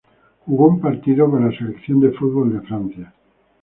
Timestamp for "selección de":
1.55-2.09